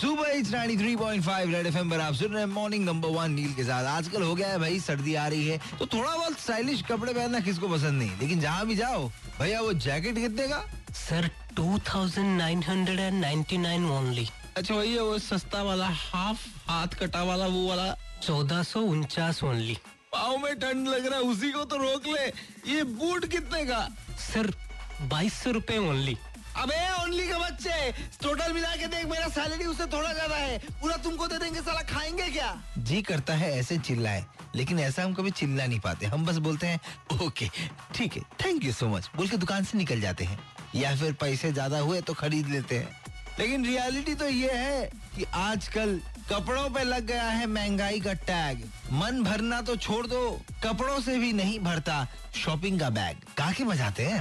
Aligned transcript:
सुबह 0.00 0.32
it's 0.32 0.50
93.5 0.50 1.52
red 1.52 1.66
FM 1.66 1.90
पर 1.90 2.00
आप 2.00 2.14
सुन 2.14 2.32
रहे 2.32 2.42
हैं 2.42 2.48
मॉर्निंग 2.48 2.84
नंबर 2.84 3.08
वन 3.08 3.30
नील 3.30 3.54
के 3.54 3.64
साथ। 3.64 3.86
आजकल 3.86 4.22
हो 4.22 4.34
गया 4.34 4.48
है 4.48 4.58
भाई 4.58 4.80
सर्दी 4.80 5.14
आ 5.14 5.28
रही 5.28 5.46
है। 5.46 5.60
तो 5.78 5.86
थोड़ा 5.86 6.16
बहुत 6.16 6.40
स्टाइलिश 6.40 6.82
कपड़े 6.82 7.12
पहनना 7.12 7.40
किसको 7.40 7.68
पसंद 7.68 7.92
नहीं। 7.92 8.10
लेकिन 8.20 8.40
जहाँ 8.40 8.66
भी 8.66 8.76
जाओ 8.76 9.10
भैया 9.40 9.60
वो 9.60 9.72
जैकेट 9.72 10.14
कितने 10.14 10.48
का? 10.48 10.64
सर 10.94 11.30
2999 11.54 13.90
ओनली 13.90 14.28
अच्छा 14.56 14.74
भैया 14.74 15.02
वो 15.02 15.18
सस्ता 15.18 15.62
वाला 15.62 15.88
हाफ़ 15.88 16.46
हाथ 16.68 16.86
कटा 17.00 17.22
वाला 17.24 17.46
वो 17.46 17.68
वाला। 17.68 17.96
चौदह 18.22 18.62
सौ 18.62 18.80
उनचास 18.80 19.44
ओनली 19.44 19.78
पाँव 20.12 20.38
में 20.38 20.60
ठंड 20.60 20.88
लग 20.88 21.06
रहा 21.06 21.18
है 21.18 21.24
उसी 21.24 21.52
को 21.52 21.64
तो 21.64 21.76
रोक 21.76 22.06
ले। 22.06 22.32
ये 22.72 22.84
बूट 22.84 23.26
कितने 23.26 23.64
का? 23.64 23.88
सर 24.18 24.54
बाईस 25.02 25.42
सौ 25.42 25.50
रूपए 25.50 25.78
ओनली 25.78 26.16
अबे 26.56 26.78
ओनली 27.02 27.26
का 27.28 27.38
बच्चे। 27.38 27.90
टोटल 28.22 28.52
मिला 28.52 28.74
के 28.76 28.86
देख, 28.86 29.04
मेरा 29.06 29.28
सैलरी 29.28 29.64
उससे 29.64 29.86
थोड़ा 29.86 30.12
ज़्यादा 30.12 30.36
है। 30.36 30.58
पूरा 30.80 30.96
तुमको 30.96 31.26
दे 31.26 31.38
देंगे, 31.38 31.60
साला 31.60 31.82
खाएँगे 31.82 32.28
क्या? 32.30 32.62
जी 32.78 33.02
करता 33.02 33.34
है, 33.34 33.50
ऐसे 33.58 33.78
चिल्लाए। 33.78 34.24
लेकिन 34.54 34.78
ऐसा 34.80 35.02
हम 35.02 35.14
कभी 35.14 35.30
चिल्ला 35.30 35.66
नहीं 35.66 35.80
पाते। 35.80 36.06
हम 36.06 36.24
बस 36.26 36.36
बोलते 36.38 36.66
हैं, 36.66 36.80
ओके, 37.22 37.48
ठीक 37.94 38.16
है 38.16 38.22
थैंक 38.44 38.64
यू 38.64 38.72
सो 38.72 38.88
मच 38.88 39.10
बोल 39.16 39.28
के 39.28 39.36
दुकान 39.36 39.64
से 39.64 39.78
निकल 39.78 40.00
जाते 40.00 40.24
हैं। 40.24 40.38
या 40.74 40.94
फिर 40.96 41.12
पैसे 41.12 41.52
ज़्यादा 41.52 41.78
हुए 41.78 42.00
तो 42.00 42.14
खरीद 42.14 42.48
लेते 42.48 42.78
हैं। 42.78 42.98
लेकिन 43.38 43.64
रियलिटी 43.66 44.14
तो 44.14 44.28
ये 44.28 44.52
है 44.52 44.90
कि 45.16 45.24
आजकल 45.34 46.00
कपड़ों 46.30 46.68
पे 46.70 46.82
लग 46.84 47.06
गया 47.06 47.22
है 47.24 47.46
महँगाई 47.46 48.00
का 48.00 48.12
टैग। 48.26 48.58
मन 48.92 49.22
भरना 49.24 49.60
तो 49.62 49.74
छोड़ 49.76 50.06
दो 50.06 50.20
कपड़ों 50.64 50.98
से 51.00 51.16
भी 51.18 51.32
नहीं 51.32 51.58
भरता 51.60 51.96
शॉपिंग 52.34 52.78
का 52.80 52.90
बैग 52.90 53.16
काके 53.38 53.64
बजाते 53.64 54.04
हैं? 54.04 54.20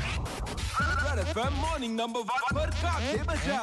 मॉर्निंग 1.56 1.96
नंबर 2.00 2.20
वन 2.22 2.56
पर 2.56 2.70
काके 2.82 3.18
बजा। 3.24 3.62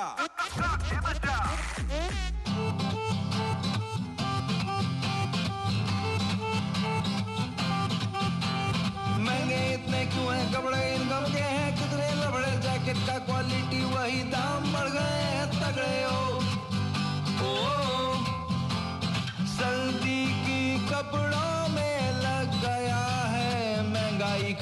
महँगे 9.19 9.61
इतने 9.75 10.05
क्यों 10.07 10.35
हैं? 10.35 10.47
कपड़े 10.53 10.95
इनकम 10.95 11.33
के 11.35 11.43
हैं 11.43 11.71
कितने 11.75 12.09
लबड़े 12.23 12.53
जैकेट 12.63 13.07
का 13.07 13.19
क्वालिटी 13.27 13.85
वही 13.85 14.23
दाम 14.31 14.73
बढ़ 14.73 14.89
गए। 14.91 15.16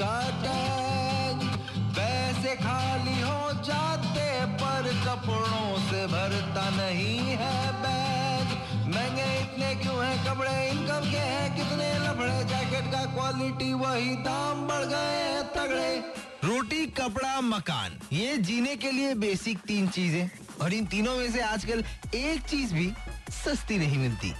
महँगाई 0.01 0.29
का 0.29 0.29
टैग 0.43 1.59
पैसे 1.95 2.55
खाली 2.55 3.21
हो 3.21 3.63
जाते, 3.63 4.45
पर 4.45 4.83
कपड़ों 5.05 5.79
से 5.79 6.07
भरता 6.07 6.69
नहीं 6.69 7.19
है 7.19 7.71
बैग। 7.71 8.47
महँगे 8.95 9.39
इतने 9.39 9.75
क्यों 9.75 10.05
हैं? 10.05 10.25
कपड़े 10.25 10.69
इनकम 10.69 11.11
के 11.11 11.17
हैं, 11.17 11.55
कितने 11.55 11.93
लफड़े? 11.99 12.43
जैकेट 12.43 12.91
का 12.91 13.05
क्वालिटी 13.05 13.73
वही 13.73 14.15
दाम 14.15 14.67
बढ़ 14.67 14.85
गए 14.85 15.23
हैं, 15.23 15.43
तगड़े। 15.43 15.97
रोटी, 16.43 16.85
कपड़ा, 16.85 17.41
मकान, 17.41 17.99
ये 18.13 18.37
जीने 18.37 18.75
के 18.75 18.91
लिए 18.91 19.15
बेसिक 19.15 19.57
तीन 19.57 19.87
चीज़ें। 19.87 20.29
और 20.61 20.73
इन 20.73 20.85
तीनों 20.85 21.17
में 21.17 21.31
से 21.31 21.41
आजकल 21.41 21.83
एक 22.15 22.41
चीज़ 22.41 22.73
भी 22.73 22.93
सस्ती 23.29 23.77
नहीं 23.77 23.97
मिलती। 23.97 24.33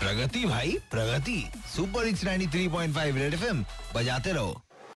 प्रगति 0.00 0.44
भाई, 0.44 0.78
Pragati. 0.90 1.50
Super 1.76 2.06
hits 2.06 2.24
93.5 2.24 3.16
red 3.16 3.34
FM 3.34 3.64
बजाते 3.94 4.32
रहो। 4.32 4.62